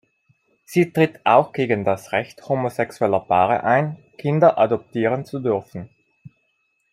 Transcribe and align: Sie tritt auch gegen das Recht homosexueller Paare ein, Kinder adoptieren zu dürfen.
Sie 0.65 0.89
tritt 0.91 1.19
auch 1.27 1.51
gegen 1.53 1.83
das 1.85 2.11
Recht 2.11 2.49
homosexueller 2.49 3.19
Paare 3.19 3.63
ein, 3.63 3.97
Kinder 4.17 4.57
adoptieren 4.57 5.25
zu 5.25 5.37
dürfen. 5.39 5.91